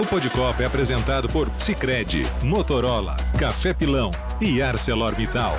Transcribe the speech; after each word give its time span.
O 0.00 0.06
Podcopa 0.06 0.62
é 0.62 0.66
apresentado 0.66 1.28
por 1.28 1.46
Sicredi, 1.58 2.22
Motorola, 2.42 3.18
Café 3.38 3.74
Pilão 3.74 4.10
e 4.40 4.62
ArcelorMittal. 4.62 5.52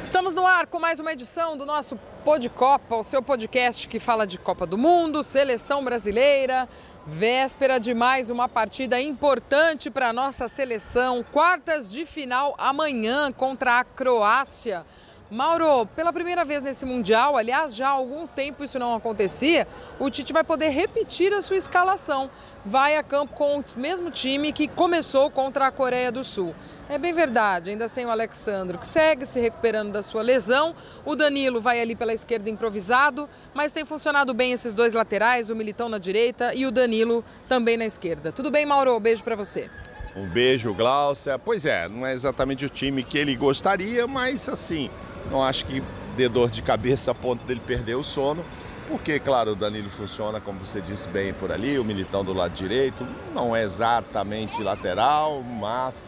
Estamos 0.00 0.32
no 0.32 0.46
ar 0.46 0.66
com 0.66 0.78
mais 0.78 0.98
uma 0.98 1.12
edição 1.12 1.58
do 1.58 1.66
nosso 1.66 1.98
Podcopa, 2.24 2.96
o 2.96 3.04
seu 3.04 3.22
podcast 3.22 3.86
que 3.86 4.00
fala 4.00 4.26
de 4.26 4.38
Copa 4.38 4.64
do 4.64 4.78
Mundo, 4.78 5.22
seleção 5.22 5.84
brasileira, 5.84 6.66
véspera 7.06 7.78
de 7.78 7.92
mais 7.92 8.30
uma 8.30 8.48
partida 8.48 8.98
importante 8.98 9.90
para 9.90 10.08
a 10.08 10.12
nossa 10.12 10.48
seleção, 10.48 11.22
quartas 11.22 11.92
de 11.92 12.06
final 12.06 12.54
amanhã 12.56 13.30
contra 13.30 13.80
a 13.80 13.84
Croácia. 13.84 14.86
Mauro, 15.30 15.84
pela 15.94 16.10
primeira 16.10 16.42
vez 16.42 16.62
nesse 16.62 16.86
Mundial, 16.86 17.36
aliás, 17.36 17.74
já 17.74 17.88
há 17.88 17.90
algum 17.90 18.26
tempo 18.26 18.64
isso 18.64 18.78
não 18.78 18.94
acontecia, 18.94 19.68
o 19.98 20.08
Tite 20.08 20.32
vai 20.32 20.42
poder 20.42 20.70
repetir 20.70 21.34
a 21.34 21.42
sua 21.42 21.56
escalação. 21.56 22.30
Vai 22.64 22.96
a 22.96 23.02
campo 23.02 23.34
com 23.34 23.58
o 23.58 23.64
mesmo 23.76 24.10
time 24.10 24.52
que 24.52 24.66
começou 24.66 25.30
contra 25.30 25.66
a 25.66 25.70
Coreia 25.70 26.10
do 26.10 26.24
Sul. 26.24 26.54
É 26.88 26.96
bem 26.96 27.12
verdade, 27.12 27.68
ainda 27.68 27.88
sem 27.88 28.06
o 28.06 28.10
Alexandro, 28.10 28.78
que 28.78 28.86
segue 28.86 29.26
se 29.26 29.38
recuperando 29.38 29.92
da 29.92 30.02
sua 30.02 30.22
lesão. 30.22 30.74
O 31.04 31.14
Danilo 31.14 31.60
vai 31.60 31.78
ali 31.78 31.94
pela 31.94 32.14
esquerda 32.14 32.48
improvisado, 32.48 33.28
mas 33.52 33.70
tem 33.70 33.84
funcionado 33.84 34.32
bem 34.32 34.52
esses 34.52 34.72
dois 34.72 34.94
laterais, 34.94 35.50
o 35.50 35.56
Militão 35.56 35.90
na 35.90 35.98
direita 35.98 36.54
e 36.54 36.64
o 36.64 36.70
Danilo 36.70 37.22
também 37.46 37.76
na 37.76 37.84
esquerda. 37.84 38.32
Tudo 38.32 38.50
bem, 38.50 38.64
Mauro? 38.64 38.98
Beijo 38.98 39.22
para 39.22 39.36
você. 39.36 39.70
Um 40.16 40.26
beijo, 40.26 40.74
Glaucia. 40.74 41.38
Pois 41.38 41.66
é, 41.66 41.86
não 41.86 42.06
é 42.06 42.14
exatamente 42.14 42.64
o 42.64 42.68
time 42.68 43.04
que 43.04 43.18
ele 43.18 43.36
gostaria, 43.36 44.06
mas 44.06 44.48
assim, 44.48 44.90
não 45.30 45.42
acho 45.42 45.64
que 45.64 45.82
dê 46.16 46.28
dor 46.28 46.50
de 46.50 46.62
cabeça 46.62 47.10
a 47.10 47.14
ponto 47.14 47.44
dele 47.46 47.60
perder 47.64 47.94
o 47.94 48.02
sono, 48.02 48.44
porque, 48.88 49.20
claro, 49.20 49.52
o 49.52 49.54
Danilo 49.54 49.90
funciona, 49.90 50.40
como 50.40 50.60
você 50.60 50.80
disse 50.80 51.06
bem, 51.08 51.34
por 51.34 51.52
ali, 51.52 51.78
o 51.78 51.84
Militão 51.84 52.24
do 52.24 52.32
lado 52.32 52.54
direito, 52.54 53.06
não 53.34 53.54
é 53.54 53.62
exatamente 53.62 54.62
lateral, 54.62 55.42
mas 55.42 56.02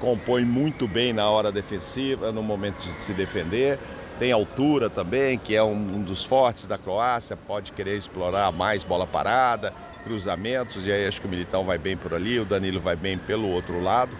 compõe 0.00 0.42
muito 0.42 0.88
bem 0.88 1.12
na 1.12 1.28
hora 1.28 1.52
defensiva, 1.52 2.32
no 2.32 2.42
momento 2.42 2.82
de 2.82 2.92
se 2.94 3.12
defender. 3.12 3.78
Tem 4.18 4.32
altura 4.32 4.88
também, 4.88 5.38
que 5.38 5.54
é 5.54 5.62
um, 5.62 6.02
dos 6.02 6.24
fortes 6.24 6.66
da 6.66 6.78
Croácia, 6.78 7.36
pode 7.36 7.72
querer 7.72 7.96
explorar 7.96 8.50
mais 8.50 8.82
bola 8.82 9.06
parada, 9.06 9.74
cruzamentos, 10.02 10.86
e 10.86 10.92
aí 10.92 11.06
acho 11.06 11.20
que 11.20 11.26
o 11.26 11.30
Militão 11.30 11.64
vai 11.64 11.76
bem 11.76 11.96
por 11.96 12.14
ali, 12.14 12.40
o 12.40 12.44
Danilo 12.44 12.80
vai 12.80 12.96
bem 12.96 13.18
pelo 13.18 13.48
outro 13.48 13.80
lado. 13.80 14.12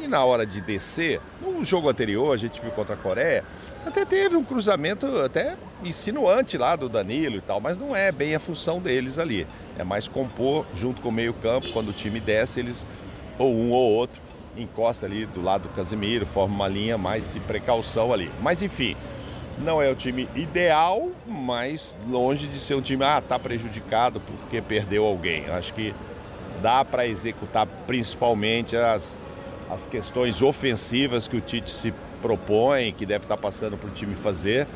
E 0.00 0.06
na 0.06 0.24
hora 0.24 0.46
de 0.46 0.60
descer, 0.60 1.20
no 1.40 1.64
jogo 1.64 1.88
anterior, 1.88 2.32
a 2.32 2.36
gente 2.36 2.60
viu 2.60 2.70
contra 2.70 2.94
a 2.94 2.96
Coreia, 2.96 3.44
até 3.84 4.04
teve 4.04 4.36
um 4.36 4.44
cruzamento 4.44 5.06
até 5.20 5.56
insinuante 5.84 6.56
lá 6.56 6.76
do 6.76 6.88
Danilo 6.88 7.36
e 7.36 7.40
tal, 7.40 7.60
mas 7.60 7.76
não 7.76 7.94
é 7.94 8.12
bem 8.12 8.34
a 8.34 8.38
função 8.38 8.78
deles 8.80 9.18
ali. 9.18 9.46
É 9.76 9.82
mais 9.82 10.06
compor 10.06 10.64
junto 10.74 11.02
com 11.02 11.08
o 11.08 11.12
meio-campo, 11.12 11.70
quando 11.72 11.88
o 11.88 11.92
time 11.92 12.20
desce, 12.20 12.60
eles, 12.60 12.86
ou 13.38 13.52
um 13.52 13.72
ou 13.72 13.92
outro, 13.92 14.20
encosta 14.56 15.06
ali 15.06 15.26
do 15.26 15.42
lado 15.42 15.62
do 15.62 15.68
Casimiro, 15.70 16.24
forma 16.24 16.54
uma 16.54 16.68
linha 16.68 16.96
mais 16.96 17.28
de 17.28 17.40
precaução 17.40 18.12
ali. 18.12 18.30
Mas 18.40 18.62
enfim, 18.62 18.96
não 19.58 19.82
é 19.82 19.90
o 19.90 19.94
time 19.94 20.28
ideal, 20.36 21.08
mas 21.26 21.96
longe 22.08 22.46
de 22.46 22.60
ser 22.60 22.74
um 22.74 22.80
time, 22.80 23.04
ah, 23.04 23.20
tá 23.20 23.38
prejudicado 23.38 24.20
porque 24.20 24.60
perdeu 24.60 25.04
alguém. 25.04 25.44
Eu 25.46 25.54
acho 25.54 25.74
que 25.74 25.92
dá 26.62 26.84
para 26.84 27.06
executar 27.06 27.66
principalmente 27.86 28.76
as 28.76 29.18
as 29.70 29.86
questões 29.86 30.42
ofensivas 30.42 31.28
que 31.28 31.36
o 31.36 31.40
Tite 31.40 31.70
se 31.70 31.92
propõe, 32.18 32.92
que 32.92 33.06
deve 33.06 33.24
estar 33.24 33.36
passando 33.36 33.76
para 33.76 33.88
o 33.88 33.92
time 33.92 34.14
fazer, 34.14 34.66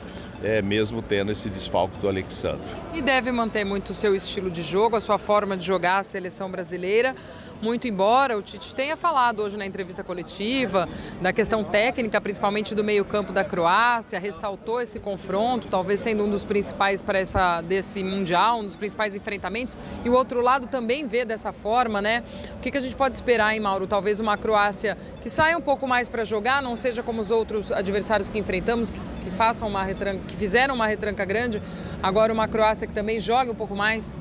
é, 0.42 0.62
mesmo 0.62 1.02
tendo 1.02 1.30
esse 1.30 1.48
desfalque 1.50 1.98
do 1.98 2.08
Alexandre. 2.08 2.68
E 2.94 3.02
deve 3.02 3.30
manter 3.30 3.64
muito 3.64 3.90
o 3.90 3.94
seu 3.94 4.14
estilo 4.14 4.50
de 4.50 4.62
jogo, 4.62 4.96
a 4.96 5.00
sua 5.00 5.18
forma 5.18 5.56
de 5.56 5.64
jogar 5.64 5.98
a 5.98 6.02
seleção 6.02 6.50
brasileira, 6.50 7.14
muito 7.62 7.86
embora 7.86 8.36
o 8.36 8.42
Tite 8.42 8.74
tenha 8.74 8.96
falado 8.96 9.40
hoje 9.40 9.56
na 9.56 9.64
entrevista 9.64 10.02
coletiva 10.02 10.88
da 11.20 11.32
questão 11.32 11.62
técnica, 11.62 12.20
principalmente 12.20 12.74
do 12.74 12.82
meio-campo 12.82 13.32
da 13.32 13.44
Croácia, 13.44 14.18
ressaltou 14.18 14.80
esse 14.80 14.98
confronto, 14.98 15.68
talvez 15.68 16.00
sendo 16.00 16.24
um 16.24 16.30
dos 16.30 16.44
principais 16.44 17.02
para 17.02 17.20
essa 17.20 17.60
desse 17.60 18.02
mundial, 18.02 18.58
um 18.58 18.64
dos 18.64 18.74
principais 18.74 19.14
enfrentamentos. 19.14 19.76
E 20.04 20.08
o 20.08 20.12
outro 20.12 20.40
lado 20.40 20.66
também 20.66 21.06
vê 21.06 21.24
dessa 21.24 21.52
forma, 21.52 22.02
né? 22.02 22.24
O 22.56 22.58
que, 22.58 22.72
que 22.72 22.78
a 22.78 22.80
gente 22.80 22.96
pode 22.96 23.14
esperar, 23.14 23.54
hein, 23.54 23.60
Mauro? 23.60 23.86
Talvez 23.86 24.18
uma 24.18 24.36
Croácia 24.36 24.98
que 25.20 25.30
saia 25.30 25.56
um 25.56 25.62
pouco 25.62 25.86
mais 25.86 26.08
para 26.08 26.24
jogar, 26.24 26.60
não 26.60 26.74
seja 26.74 27.00
como 27.00 27.20
os 27.20 27.30
outros 27.32 27.72
adversários 27.72 28.28
que 28.28 28.38
enfrentamos, 28.38 28.90
que, 28.90 29.00
que 29.24 29.30
façam 29.30 29.66
uma 29.66 29.82
retranca, 29.82 30.20
que 30.28 30.36
fizeram 30.36 30.74
uma 30.74 30.86
retranca 30.86 31.24
grande. 31.24 31.60
Agora 32.02 32.32
uma 32.32 32.46
Croácia 32.46 32.86
que 32.86 32.92
também 32.92 33.18
joga 33.18 33.50
um 33.50 33.54
pouco 33.54 33.74
mais. 33.74 34.18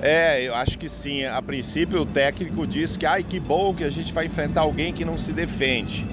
É, 0.00 0.46
eu 0.46 0.54
acho 0.54 0.78
que 0.78 0.88
sim. 0.88 1.24
A 1.24 1.40
princípio 1.40 2.02
o 2.02 2.06
técnico 2.06 2.66
disse 2.66 2.98
que 2.98 3.06
ai 3.06 3.22
que 3.22 3.40
bom 3.40 3.74
que 3.74 3.84
a 3.84 3.90
gente 3.90 4.12
vai 4.12 4.26
enfrentar 4.26 4.62
alguém 4.62 4.92
que 4.92 5.04
não 5.04 5.16
se 5.16 5.32
defende. 5.32 6.06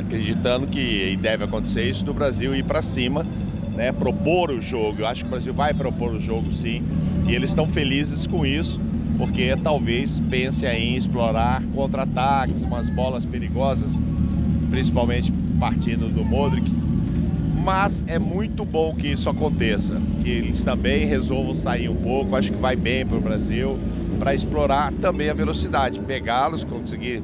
Acreditando 0.00 0.66
que 0.66 1.18
deve 1.20 1.44
acontecer 1.44 1.82
isso 1.82 2.02
do 2.02 2.14
Brasil 2.14 2.54
ir 2.54 2.64
para 2.64 2.80
cima, 2.80 3.26
né, 3.74 3.92
propor 3.92 4.50
o 4.50 4.60
jogo. 4.60 5.02
Eu 5.02 5.06
acho 5.06 5.22
que 5.22 5.26
o 5.26 5.30
Brasil 5.30 5.52
vai 5.52 5.74
propor 5.74 6.14
o 6.14 6.20
jogo 6.20 6.50
sim. 6.50 6.82
E 7.26 7.34
eles 7.34 7.50
estão 7.50 7.68
felizes 7.68 8.26
com 8.26 8.46
isso, 8.46 8.80
porque 9.18 9.54
talvez 9.62 10.20
pense 10.20 10.64
em 10.64 10.96
explorar 10.96 11.62
contra-ataques, 11.74 12.62
umas 12.62 12.88
bolas 12.88 13.26
perigosas, 13.26 14.00
principalmente 14.70 15.30
partindo 15.58 16.08
do 16.08 16.24
Modric, 16.24 16.70
mas 17.64 18.04
é 18.06 18.18
muito 18.18 18.64
bom 18.64 18.94
que 18.94 19.08
isso 19.08 19.28
aconteça, 19.28 20.00
que 20.22 20.30
eles 20.30 20.64
também 20.64 21.04
resolvam 21.04 21.54
sair 21.54 21.88
um 21.88 21.96
pouco, 21.96 22.34
acho 22.34 22.52
que 22.52 22.58
vai 22.58 22.76
bem 22.76 23.04
para 23.04 23.18
o 23.18 23.20
Brasil, 23.20 23.78
para 24.18 24.34
explorar 24.34 24.92
também 24.94 25.28
a 25.28 25.34
velocidade, 25.34 26.00
pegá-los, 26.00 26.64
conseguir 26.64 27.22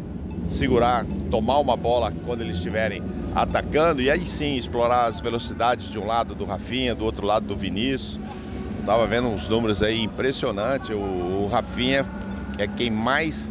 segurar, 0.49 1.07
tomar 1.31 1.59
uma 1.59 1.77
bola 1.77 2.13
quando 2.27 2.43
eles 2.43 2.57
estiverem 2.57 3.03
atacando 3.35 4.03
e 4.03 4.11
aí 4.11 4.27
sim 4.27 4.57
explorar 4.57 5.07
as 5.07 5.19
velocidades 5.19 5.91
de 5.91 5.99
um 5.99 6.07
lado 6.07 6.35
do 6.35 6.45
Rafinha, 6.45 6.95
do 6.95 7.05
outro 7.05 7.27
lado 7.27 7.47
do 7.47 7.57
Vinícius. 7.57 8.21
Estava 8.81 9.07
vendo 9.07 9.29
uns 9.29 9.49
números 9.49 9.83
aí 9.83 10.03
impressionantes, 10.03 10.91
o, 10.91 10.95
o 10.95 11.49
Rafinha 11.51 12.05
é 12.59 12.67
quem 12.67 12.91
mais 12.91 13.51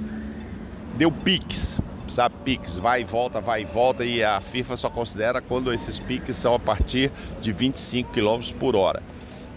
deu 0.95 1.11
piques 1.11 1.79
sabe, 2.13 2.35
piques, 2.45 2.77
vai 2.77 3.01
e 3.01 3.03
volta, 3.03 3.41
vai 3.41 3.63
e 3.63 3.65
volta, 3.65 4.05
e 4.05 4.23
a 4.23 4.39
FIFA 4.39 4.77
só 4.77 4.89
considera 4.89 5.41
quando 5.41 5.73
esses 5.73 5.99
piques 5.99 6.37
são 6.37 6.53
a 6.53 6.59
partir 6.59 7.11
de 7.41 7.51
25 7.51 8.11
km 8.11 8.39
por 8.59 8.75
hora. 8.75 9.01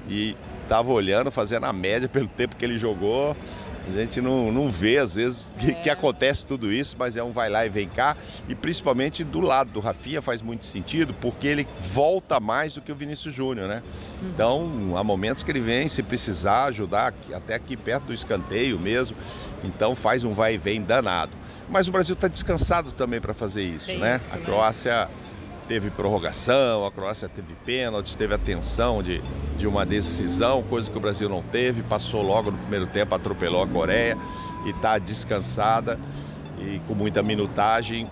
E 0.08 0.34
estava 0.66 0.92
olhando, 0.92 1.30
fazendo 1.30 1.64
a 1.64 1.72
média 1.72 2.08
pelo 2.08 2.28
tempo 2.28 2.56
que 2.56 2.64
ele 2.64 2.76
jogou. 2.76 3.36
A 3.88 3.92
gente 3.92 4.20
não, 4.20 4.50
não 4.50 4.68
vê, 4.68 4.98
às 4.98 5.14
vezes, 5.14 5.52
que, 5.60 5.70
é. 5.70 5.74
que, 5.74 5.88
acontece 5.88 6.44
tudo 6.44 6.72
isso, 6.72 6.96
mas 6.98 7.16
é 7.16 7.22
um 7.22 7.30
vai 7.30 7.48
lá 7.48 7.64
e 7.64 7.68
vem 7.68 7.88
cá. 7.88 8.16
E 8.48 8.54
principalmente 8.54 9.22
do 9.22 9.40
lado 9.40 9.70
do 9.70 9.78
Rafinha 9.78 10.20
faz 10.20 10.42
muito 10.42 10.66
sentido, 10.66 11.14
porque 11.14 11.46
ele 11.46 11.68
volta 11.78 12.40
mais 12.40 12.74
do 12.74 12.80
que 12.80 12.90
o 12.90 12.96
Vinícius 12.96 13.32
Júnior, 13.32 13.68
né? 13.68 13.84
Uhum. 14.20 14.28
Então, 14.28 14.96
há 14.96 15.04
momentos 15.04 15.44
que 15.44 15.50
ele 15.52 15.60
vem, 15.60 15.86
se 15.86 16.02
precisar 16.02 16.64
ajudar, 16.64 17.14
até 17.32 17.54
aqui 17.54 17.76
perto 17.76 18.06
do 18.06 18.12
escanteio 18.12 18.78
mesmo. 18.78 19.16
Então, 19.62 19.94
faz 19.94 20.24
um 20.24 20.34
vai 20.34 20.54
e 20.54 20.58
vem 20.58 20.82
danado. 20.82 21.32
Mas 21.68 21.86
o 21.86 21.92
Brasil 21.92 22.14
está 22.14 22.26
descansado 22.26 22.90
também 22.90 23.20
para 23.20 23.34
fazer 23.34 23.62
isso, 23.62 23.86
Tem 23.86 24.00
né? 24.00 24.16
Isso, 24.16 24.34
a 24.34 24.38
né? 24.38 24.44
Teve 25.68 25.90
prorrogação, 25.90 26.86
a 26.86 26.92
Croácia 26.92 27.28
teve 27.28 27.54
pênalti, 27.64 28.16
teve 28.16 28.32
a 28.34 28.38
tensão 28.38 29.02
de, 29.02 29.20
de 29.56 29.66
uma 29.66 29.84
decisão, 29.84 30.62
coisa 30.62 30.88
que 30.88 30.96
o 30.96 31.00
Brasil 31.00 31.28
não 31.28 31.42
teve, 31.42 31.82
passou 31.82 32.22
logo 32.22 32.52
no 32.52 32.58
primeiro 32.58 32.86
tempo, 32.86 33.14
atropelou 33.14 33.62
a 33.62 33.66
Coreia 33.66 34.16
e 34.64 34.70
está 34.70 34.96
descansada 34.98 35.98
e 36.58 36.80
com 36.86 36.94
muita 36.94 37.22
minutagem 37.22 38.08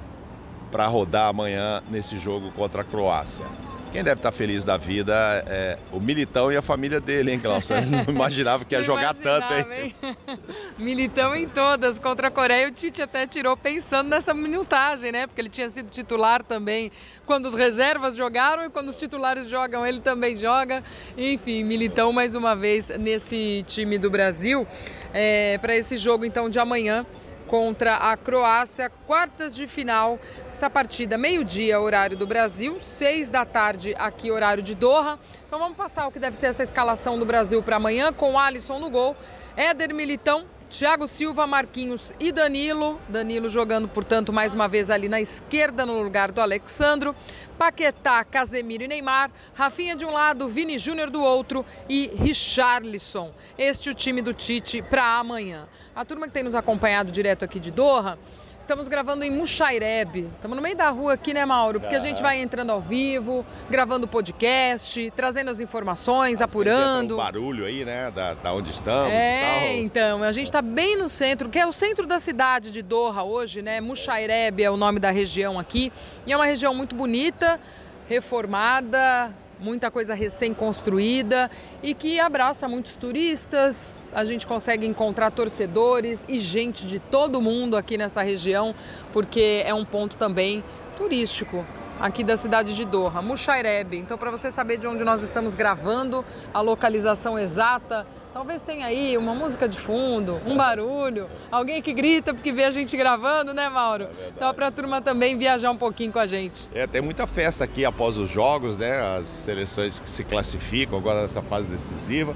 para 0.70 0.88
rodar 0.88 1.28
amanhã 1.28 1.80
nesse 1.88 2.18
jogo 2.18 2.50
contra 2.50 2.80
a 2.80 2.84
Croácia. 2.84 3.46
Quem 3.94 4.02
deve 4.02 4.18
estar 4.18 4.32
feliz 4.32 4.64
da 4.64 4.76
vida 4.76 5.14
é 5.46 5.78
o 5.92 6.00
Militão 6.00 6.50
e 6.50 6.56
a 6.56 6.62
família 6.62 6.98
dele, 7.00 7.30
hein, 7.30 7.38
Cláudio? 7.38 7.76
Não 7.82 8.02
imaginava 8.12 8.64
que 8.64 8.74
ia 8.74 8.82
jogar 8.82 9.14
tanto, 9.14 9.54
hein? 9.54 9.94
hein? 10.02 10.16
Militão 10.76 11.32
em 11.32 11.46
todas. 11.46 11.96
Contra 11.96 12.26
a 12.26 12.30
Coreia, 12.30 12.66
o 12.66 12.72
Tite 12.72 13.00
até 13.00 13.24
tirou 13.24 13.56
pensando 13.56 14.08
nessa 14.08 14.34
minutagem, 14.34 15.12
né? 15.12 15.28
Porque 15.28 15.40
ele 15.40 15.48
tinha 15.48 15.70
sido 15.70 15.90
titular 15.90 16.42
também 16.42 16.90
quando 17.24 17.46
os 17.46 17.54
reservas 17.54 18.16
jogaram 18.16 18.64
e 18.64 18.68
quando 18.68 18.88
os 18.88 18.96
titulares 18.98 19.46
jogam, 19.46 19.86
ele 19.86 20.00
também 20.00 20.34
joga. 20.34 20.82
Enfim, 21.16 21.62
Militão 21.62 22.12
mais 22.12 22.34
uma 22.34 22.56
vez 22.56 22.88
nesse 22.98 23.62
time 23.64 23.96
do 23.96 24.10
Brasil. 24.10 24.66
É, 25.12 25.56
Para 25.58 25.76
esse 25.76 25.96
jogo, 25.96 26.24
então, 26.24 26.50
de 26.50 26.58
amanhã 26.58 27.06
contra 27.46 27.96
a 27.96 28.16
Croácia, 28.16 28.90
quartas 29.06 29.54
de 29.54 29.66
final. 29.66 30.18
Essa 30.52 30.68
partida, 30.70 31.18
meio-dia, 31.18 31.80
horário 31.80 32.16
do 32.16 32.26
Brasil, 32.26 32.78
seis 32.80 33.30
da 33.30 33.44
tarde, 33.44 33.94
aqui, 33.98 34.30
horário 34.30 34.62
de 34.62 34.74
Doha. 34.74 35.18
Então 35.46 35.58
vamos 35.58 35.76
passar 35.76 36.06
o 36.06 36.10
que 36.10 36.18
deve 36.18 36.36
ser 36.36 36.46
essa 36.46 36.62
escalação 36.62 37.18
do 37.18 37.24
Brasil 37.24 37.62
para 37.62 37.76
amanhã, 37.76 38.12
com 38.12 38.38
Alisson 38.38 38.78
no 38.78 38.90
gol, 38.90 39.16
Éder 39.56 39.94
Militão, 39.94 40.46
Thiago 40.76 41.06
Silva, 41.06 41.46
Marquinhos 41.46 42.12
e 42.18 42.32
Danilo. 42.32 43.00
Danilo 43.08 43.48
jogando, 43.48 43.86
portanto, 43.86 44.32
mais 44.32 44.54
uma 44.54 44.66
vez 44.66 44.90
ali 44.90 45.08
na 45.08 45.20
esquerda, 45.20 45.86
no 45.86 46.02
lugar 46.02 46.32
do 46.32 46.40
Alexandro. 46.40 47.14
Paquetá, 47.56 48.24
Casemiro 48.24 48.82
e 48.82 48.88
Neymar. 48.88 49.30
Rafinha 49.54 49.94
de 49.94 50.04
um 50.04 50.10
lado, 50.10 50.48
Vini 50.48 50.76
Júnior 50.76 51.10
do 51.10 51.22
outro 51.22 51.64
e 51.88 52.10
Richarlison. 52.16 53.32
Este 53.56 53.88
é 53.88 53.92
o 53.92 53.94
time 53.94 54.20
do 54.20 54.34
Tite 54.34 54.82
para 54.82 55.16
amanhã. 55.16 55.68
A 55.94 56.04
turma 56.04 56.26
que 56.26 56.32
tem 56.32 56.42
nos 56.42 56.56
acompanhado 56.56 57.12
direto 57.12 57.44
aqui 57.44 57.60
de 57.60 57.70
Doha 57.70 58.18
Estamos 58.58 58.88
gravando 58.88 59.24
em 59.24 59.30
Muxaireb. 59.30 60.26
Estamos 60.36 60.56
no 60.56 60.62
meio 60.62 60.74
da 60.76 60.88
rua 60.88 61.12
aqui, 61.12 61.34
né, 61.34 61.44
Mauro? 61.44 61.80
Porque 61.80 61.94
a 61.94 61.98
gente 61.98 62.22
vai 62.22 62.40
entrando 62.40 62.70
ao 62.70 62.80
vivo, 62.80 63.44
gravando 63.68 64.08
podcast, 64.08 65.12
trazendo 65.14 65.50
as 65.50 65.60
informações, 65.60 66.36
Às 66.36 66.42
apurando. 66.42 67.14
o 67.14 67.16
barulho 67.18 67.66
aí, 67.66 67.84
né, 67.84 68.10
da, 68.10 68.32
da 68.32 68.54
onde 68.54 68.70
estamos 68.70 69.12
é, 69.12 69.76
então, 69.80 70.22
a 70.22 70.32
gente 70.32 70.46
está 70.46 70.62
bem 70.62 70.96
no 70.96 71.10
centro, 71.10 71.50
que 71.50 71.58
é 71.58 71.66
o 71.66 71.72
centro 71.72 72.06
da 72.06 72.18
cidade 72.18 72.70
de 72.70 72.80
Doha 72.80 73.22
hoje, 73.22 73.60
né? 73.60 73.80
Muxaireb 73.82 74.62
é 74.62 74.70
o 74.70 74.76
nome 74.78 74.98
da 74.98 75.10
região 75.10 75.58
aqui. 75.58 75.92
E 76.26 76.32
é 76.32 76.36
uma 76.36 76.46
região 76.46 76.74
muito 76.74 76.94
bonita, 76.96 77.60
reformada, 78.08 79.30
muita 79.60 79.90
coisa 79.90 80.14
recém-construída 80.14 81.50
e 81.82 81.94
que 81.94 82.18
abraça 82.20 82.68
muitos 82.68 82.96
turistas. 82.96 84.00
A 84.12 84.24
gente 84.24 84.46
consegue 84.46 84.86
encontrar 84.86 85.30
torcedores 85.30 86.24
e 86.28 86.38
gente 86.38 86.86
de 86.86 86.98
todo 86.98 87.40
mundo 87.40 87.76
aqui 87.76 87.96
nessa 87.96 88.22
região, 88.22 88.74
porque 89.12 89.62
é 89.64 89.74
um 89.74 89.84
ponto 89.84 90.16
também 90.16 90.62
turístico 90.96 91.64
aqui 92.00 92.24
da 92.24 92.36
cidade 92.36 92.74
de 92.74 92.84
Doha, 92.84 93.22
Mushaireb. 93.22 93.96
Então, 93.96 94.18
para 94.18 94.30
você 94.30 94.50
saber 94.50 94.78
de 94.78 94.86
onde 94.86 95.04
nós 95.04 95.22
estamos 95.22 95.54
gravando, 95.54 96.24
a 96.52 96.60
localização 96.60 97.38
exata, 97.38 98.06
talvez 98.32 98.62
tenha 98.62 98.86
aí 98.86 99.16
uma 99.16 99.34
música 99.34 99.68
de 99.68 99.78
fundo, 99.78 100.40
um 100.44 100.56
barulho, 100.56 101.28
alguém 101.50 101.80
que 101.80 101.92
grita 101.92 102.34
porque 102.34 102.52
vê 102.52 102.64
a 102.64 102.70
gente 102.70 102.96
gravando, 102.96 103.54
né, 103.54 103.68
Mauro? 103.68 104.04
É 104.04 104.32
Só 104.36 104.52
para 104.52 104.68
a 104.68 104.70
turma 104.70 105.00
também 105.00 105.38
viajar 105.38 105.70
um 105.70 105.76
pouquinho 105.76 106.12
com 106.12 106.18
a 106.18 106.26
gente. 106.26 106.68
É, 106.74 106.86
tem 106.86 107.00
muita 107.00 107.26
festa 107.26 107.64
aqui 107.64 107.84
após 107.84 108.18
os 108.18 108.28
jogos, 108.28 108.76
né? 108.76 109.00
As 109.16 109.28
seleções 109.28 110.00
que 110.00 110.10
se 110.10 110.24
classificam 110.24 110.98
agora 110.98 111.22
nessa 111.22 111.42
fase 111.42 111.70
decisiva. 111.72 112.34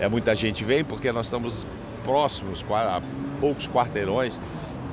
É, 0.00 0.08
muita 0.08 0.34
gente 0.34 0.64
vem 0.64 0.84
porque 0.84 1.10
nós 1.12 1.26
estamos 1.26 1.66
próximos, 2.04 2.64
a 2.70 3.02
poucos 3.40 3.68
quarteirões 3.68 4.40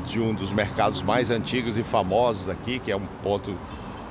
de 0.06 0.20
um 0.20 0.34
dos 0.34 0.52
mercados 0.52 1.02
mais 1.02 1.32
antigos 1.32 1.78
e 1.78 1.84
famosos 1.84 2.50
aqui, 2.50 2.80
que 2.80 2.92
é 2.92 2.96
um 2.96 3.06
ponto 3.24 3.58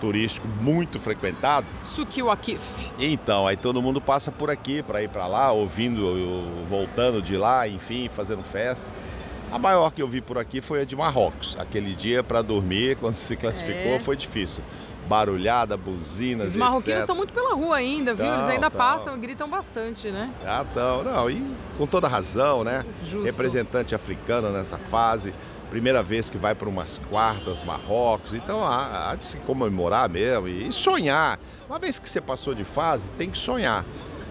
turístico 0.05 0.47
muito 0.61 1.01
frequentado. 1.01 1.67
Sukiwakif. 1.83 2.61
Então, 2.99 3.47
aí 3.47 3.57
todo 3.57 3.81
mundo 3.81 4.03
passa 4.03 4.31
por 4.31 4.51
aqui 4.51 4.83
para 4.83 5.03
ir 5.03 5.09
para 5.09 5.27
lá, 5.27 5.51
ouvindo, 5.51 6.05
voltando 6.69 7.23
de 7.23 7.39
lá, 7.39 7.67
enfim, 7.67 8.11
fazendo 8.13 8.43
festa. 8.43 8.87
A 9.51 9.59
maior 9.59 9.91
que 9.91 10.03
eu 10.03 10.09
vi 10.09 10.21
por 10.21 10.37
aqui 10.37 10.61
foi 10.61 10.83
a 10.83 10.85
de 10.85 10.95
Marrocos. 10.95 11.57
Aquele 11.59 11.95
dia 11.95 12.23
para 12.23 12.43
dormir, 12.43 12.97
quando 13.01 13.15
se 13.15 13.35
classificou, 13.35 13.93
é. 13.93 13.99
foi 13.99 14.15
difícil. 14.15 14.63
Barulhada, 15.09 15.77
buzinas, 15.77 16.49
Os 16.49 16.57
marroquinos 16.57 17.01
estão 17.01 17.17
muito 17.17 17.33
pela 17.33 17.55
rua 17.55 17.77
ainda, 17.77 18.15
viu? 18.15 18.27
Eles 18.27 18.49
ainda 18.49 18.71
passam 18.71 19.15
e 19.17 19.19
gritam 19.19 19.49
bastante, 19.49 20.11
né? 20.11 20.31
Ah, 20.45 20.65
estão. 20.67 21.05
Não, 21.05 21.31
e 21.31 21.43
com 21.79 21.87
toda 21.87 22.09
razão, 22.09 22.65
né? 22.65 22.85
Justo. 23.05 23.25
Representante 23.25 23.95
africano 23.95 24.51
nessa 24.51 24.79
fase 24.79 25.35
primeira 25.75 26.05
vez 26.05 26.31
que 26.31 26.39
vai 26.39 26.55
para 26.55 26.69
umas 26.69 27.01
quartas, 27.11 27.61
Marrocos, 27.65 28.33
então 28.33 28.65
há, 28.65 29.11
há 29.11 29.17
de 29.17 29.27
se 29.27 29.39
comemorar 29.39 30.09
mesmo 30.09 30.47
e 30.47 30.71
sonhar. 30.71 31.37
Uma 31.69 31.81
vez 31.81 31.99
que 31.99 32.09
você 32.09 32.21
passou 32.21 32.55
de 32.55 32.63
fase, 32.63 33.11
tem 33.19 33.29
que 33.29 33.37
sonhar. 33.37 33.85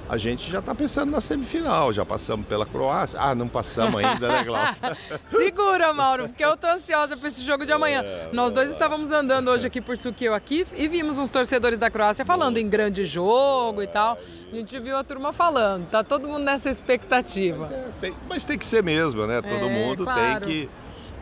A 0.07 0.15
gente 0.17 0.49
já 0.49 0.59
está 0.59 0.73
pensando 0.73 1.11
na 1.11 1.19
semifinal, 1.19 1.91
já 1.91 2.05
passamos 2.05 2.47
pela 2.47 2.65
Croácia. 2.65 3.19
Ah, 3.19 3.35
não 3.35 3.49
passamos 3.49 4.01
ainda, 4.01 4.25
né, 4.29 4.43
Glaucia? 4.45 4.95
Segura, 5.29 5.93
Mauro, 5.93 6.29
porque 6.29 6.45
eu 6.45 6.55
tô 6.55 6.65
ansiosa 6.65 7.17
para 7.17 7.27
esse 7.27 7.43
jogo 7.43 7.65
de 7.65 7.73
amanhã. 7.73 8.01
É, 8.03 8.29
Nós 8.31 8.53
dois 8.53 8.71
estávamos 8.71 9.11
andando 9.11 9.49
hoje 9.49 9.67
aqui 9.67 9.81
por 9.81 9.97
Suqueu 9.97 10.33
aqui 10.33 10.65
e 10.77 10.87
vimos 10.87 11.17
uns 11.17 11.27
torcedores 11.27 11.77
da 11.77 11.91
Croácia 11.91 12.23
falando 12.23 12.57
em 12.57 12.69
grande 12.69 13.03
jogo 13.03 13.81
e 13.81 13.87
tal. 13.87 14.17
A 14.49 14.55
gente 14.55 14.79
viu 14.79 14.95
a 14.95 15.03
turma 15.03 15.33
falando, 15.33 15.89
tá 15.89 16.03
todo 16.05 16.25
mundo 16.25 16.45
nessa 16.45 16.69
expectativa. 16.69 17.59
Mas, 17.59 17.71
é, 17.71 17.85
tem, 17.99 18.13
mas 18.29 18.45
tem, 18.45 18.57
que 18.57 18.65
ser 18.65 18.81
mesmo, 18.81 19.27
né? 19.27 19.41
Todo 19.41 19.65
é, 19.65 19.69
mundo 19.69 20.05
claro. 20.05 20.41
tem 20.45 20.49
que 20.49 20.69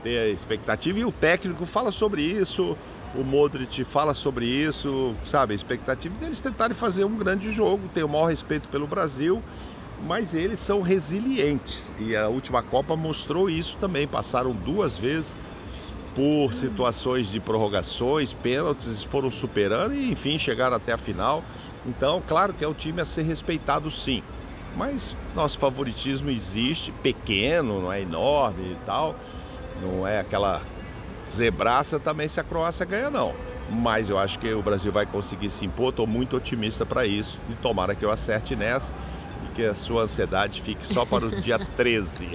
ter 0.04 0.18
a 0.18 0.30
expectativa 0.30 1.00
e 1.00 1.06
o 1.06 1.12
técnico 1.12 1.66
fala 1.66 1.92
sobre 1.92 2.22
isso, 2.22 2.78
o 3.16 3.24
Modric 3.24 3.84
fala 3.84 4.14
sobre 4.14 4.46
isso, 4.46 5.16
sabe? 5.24 5.54
A 5.54 5.56
expectativa 5.56 6.16
deles 6.18 6.40
tentarem 6.40 6.76
fazer 6.76 7.04
um 7.04 7.16
grande 7.16 7.54
jogo, 7.54 7.88
ter 7.94 8.04
o 8.04 8.10
maior 8.10 8.28
respeito 8.28 8.70
pelo 8.70 8.88
Brasil, 8.88 9.42
mas 10.08 10.34
eles 10.34 10.60
são 10.60 10.82
resilientes 10.82 11.92
e 12.00 12.16
a 12.16 12.28
última 12.28 12.64
Copa 12.64 12.96
mostrou 12.96 13.50
isso 13.50 13.78
também. 13.78 14.08
Passaram 14.08 14.54
duas 14.54 14.98
vezes 14.98 15.36
por 16.16 16.54
situações 16.54 17.32
de 17.32 17.40
prorrogações, 17.40 18.34
pênaltis, 18.34 19.04
foram 19.04 19.32
superando 19.32 19.94
e 19.94 20.12
enfim 20.12 20.38
chegaram 20.38 20.76
até 20.76 20.94
a 20.94 20.98
final. 20.98 21.44
Então, 21.86 22.22
claro 22.28 22.54
que 22.54 22.64
é 22.64 22.68
um 22.68 22.74
time 22.74 23.02
a 23.02 23.06
ser 23.06 23.24
respeitado 23.24 23.90
sim. 23.90 24.24
Mas 24.76 25.16
nosso 25.36 25.60
favoritismo 25.60 26.30
existe, 26.30 26.92
pequeno, 27.04 27.82
não 27.82 27.92
é 27.92 28.02
enorme 28.02 28.72
e 28.72 28.78
tal. 28.86 29.16
Não 29.82 30.08
é 30.08 30.20
aquela 30.20 30.62
zebraça 31.34 32.00
também 32.00 32.28
se 32.28 32.40
a 32.40 32.44
Croácia 32.44 32.86
ganha, 32.86 33.10
não. 33.10 33.34
Mas 33.70 34.10
eu 34.10 34.20
acho 34.20 34.38
que 34.38 34.54
o 34.54 34.62
Brasil 34.62 34.92
vai 34.92 35.06
conseguir 35.06 35.50
se 35.50 35.66
impor, 35.66 35.90
estou 35.90 36.06
muito 36.06 36.36
otimista 36.36 36.86
para 36.86 37.06
isso. 37.06 37.40
E 37.50 37.54
tomara 37.56 37.96
que 37.96 38.04
eu 38.04 38.12
acerte 38.12 38.56
nessa 38.56 38.94
e 39.46 39.56
que 39.56 39.66
a 39.66 39.74
sua 39.74 40.04
ansiedade 40.04 40.62
fique 40.62 40.86
só 40.86 41.06
para 41.06 41.26
o 41.26 41.32
dia 41.42 41.58
13. 41.58 42.30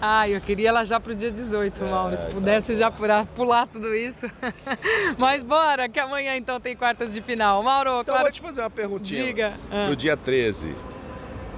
ah, 0.00 0.28
eu 0.28 0.40
queria 0.40 0.68
ela 0.68 0.84
já 0.84 0.98
para 0.98 1.12
o 1.12 1.14
dia 1.14 1.30
18, 1.30 1.84
é, 1.84 1.90
Mauro. 1.90 2.16
Se 2.16 2.26
pudesse 2.26 2.74
já 2.74 2.90
pular, 2.90 3.24
pular 3.26 3.66
tudo 3.66 3.94
isso. 3.94 4.26
Mas 5.16 5.42
bora, 5.42 5.88
que 5.88 6.00
amanhã 6.00 6.36
então 6.36 6.60
tem 6.60 6.74
quartas 6.76 7.14
de 7.14 7.22
final. 7.22 7.62
Mauro, 7.62 8.00
então, 8.00 8.04
claro. 8.04 8.22
vou 8.22 8.32
te 8.32 8.40
fazer 8.40 8.60
uma 8.60 8.70
perguntinha. 8.70 9.24
Diga. 9.24 9.52
Ah. 9.70 9.86
Pro 9.86 9.96
dia 9.96 10.16
13, 10.16 10.74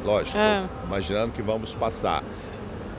lógico, 0.05 0.39
ah. 0.39 0.69
imaginando 0.85 1.33
que 1.33 1.41
vamos 1.41 1.75
passar 1.75 2.23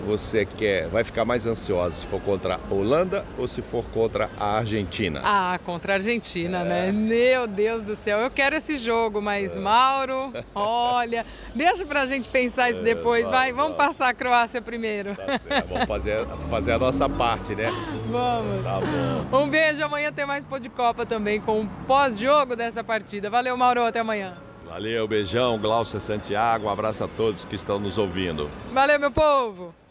você 0.04 0.46
quer, 0.46 0.88
vai 0.88 1.04
ficar 1.04 1.26
mais 1.26 1.46
ansiosa 1.46 1.96
se 1.96 2.08
for 2.08 2.22
contra 2.22 2.56
a 2.56 2.74
Holanda 2.74 3.26
ou 3.38 3.48
se 3.48 3.62
for 3.62 3.84
contra 3.86 4.30
a 4.40 4.58
Argentina? 4.58 5.22
Ah, 5.24 5.60
contra 5.66 5.94
a 5.94 5.96
Argentina, 5.96 6.60
é. 6.60 6.64
né? 6.64 6.92
Meu 6.92 7.48
Deus 7.48 7.84
do 7.84 7.96
céu, 7.96 8.20
eu 8.20 8.30
quero 8.30 8.56
esse 8.56 8.78
jogo, 8.78 9.22
mas 9.22 9.58
é. 9.58 9.60
Mauro, 9.60 10.34
olha, 10.54 11.26
deixa 11.56 11.86
pra 11.86 12.06
gente 12.06 12.28
pensar 12.30 12.70
isso 12.70 12.82
é, 12.82 12.84
depois, 12.84 13.30
vai, 13.30 13.52
vamos, 13.52 13.64
vamos, 13.64 13.78
passar 13.78 14.10
a 14.10 14.14
Croácia 14.14 14.62
primeiro. 14.62 15.16
Tá 15.16 15.38
certo. 15.38 15.70
Vamos 15.70 15.88
fazer, 15.88 16.28
fazer 16.50 16.72
a 16.74 16.80
nossa 16.80 17.10
parte, 17.10 17.56
né? 17.56 17.70
Vamos. 18.10 18.64
Tá 18.64 18.80
bom. 19.32 19.44
Um 19.44 19.50
beijo, 19.50 19.84
amanhã 19.84 20.12
tem 20.12 20.26
mais 20.26 20.44
pô 20.44 20.60
de 20.60 20.70
Copa 20.70 21.06
também 21.06 21.40
com 21.40 21.62
o 21.62 21.68
pós-jogo 21.88 22.56
dessa 22.56 22.84
partida. 22.84 23.30
Valeu, 23.30 23.56
Mauro, 23.58 23.84
até 23.84 24.00
amanhã. 24.00 24.36
Valeu, 24.74 25.08
beijão, 25.08 25.60
Glaucia 25.60 26.00
Santiago, 26.00 26.66
um 26.66 26.70
abraço 26.70 27.04
a 27.04 27.08
todos 27.08 27.46
que 27.46 27.56
estão 27.56 27.80
nos 27.80 27.98
ouvindo. 27.98 28.50
Valeu, 28.72 29.00
meu 29.00 29.12
povo! 29.12 29.83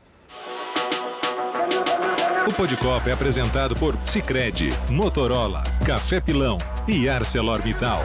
O 2.46 2.52
Podcopa 2.52 3.08
é 3.08 3.12
apresentado 3.12 3.76
por 3.76 3.96
Sicredi, 4.04 4.70
Motorola, 4.88 5.62
Café 5.86 6.20
Pilão 6.20 6.58
e 6.88 7.08
ArcelorMittal. 7.08 8.02